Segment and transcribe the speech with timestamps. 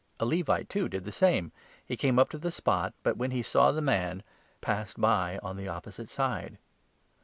[0.19, 1.51] A Levite, too, did the same;
[1.85, 4.23] he came up to the spot, 32 but, when he saw the man,
[4.59, 6.57] passed by on the opposite side.